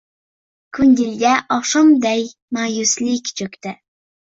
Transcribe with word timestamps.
Ko‘ngliga 0.77 1.35
oqshomday 1.57 2.27
ma’yuslik 2.59 3.33
cho‘kdi. 3.43 3.79